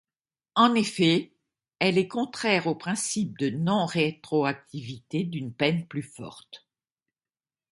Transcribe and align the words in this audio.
En 0.55 0.73
effet, 0.73 1.31
elle 1.77 1.99
est 1.99 2.07
contraire 2.07 2.65
au 2.65 2.73
principe 2.73 3.37
de 3.37 3.51
non-rétroactivité 3.51 5.25
d'une 5.25 5.53
peine 5.53 5.85
plus 5.85 6.01
forte. 6.01 6.67